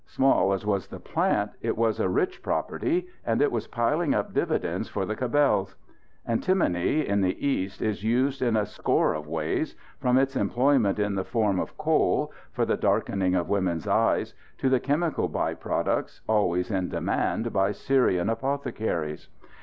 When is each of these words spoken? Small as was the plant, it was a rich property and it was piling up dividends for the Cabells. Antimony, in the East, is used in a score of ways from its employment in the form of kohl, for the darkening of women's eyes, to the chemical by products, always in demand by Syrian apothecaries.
Small 0.07 0.51
as 0.51 0.65
was 0.65 0.87
the 0.87 0.99
plant, 0.99 1.51
it 1.61 1.77
was 1.77 1.99
a 1.99 2.09
rich 2.09 2.41
property 2.41 3.05
and 3.23 3.39
it 3.39 3.51
was 3.51 3.67
piling 3.67 4.15
up 4.15 4.33
dividends 4.33 4.89
for 4.89 5.05
the 5.05 5.15
Cabells. 5.15 5.75
Antimony, 6.25 7.07
in 7.07 7.21
the 7.21 7.47
East, 7.47 7.83
is 7.83 8.03
used 8.03 8.41
in 8.41 8.55
a 8.57 8.65
score 8.65 9.13
of 9.13 9.27
ways 9.27 9.75
from 9.99 10.17
its 10.17 10.35
employment 10.35 10.97
in 10.97 11.13
the 11.13 11.23
form 11.23 11.59
of 11.59 11.77
kohl, 11.77 12.33
for 12.51 12.65
the 12.65 12.77
darkening 12.77 13.35
of 13.35 13.47
women's 13.47 13.85
eyes, 13.87 14.33
to 14.57 14.69
the 14.69 14.79
chemical 14.79 15.27
by 15.27 15.53
products, 15.53 16.21
always 16.27 16.71
in 16.71 16.89
demand 16.89 17.53
by 17.53 17.71
Syrian 17.71 18.27
apothecaries. 18.27 19.29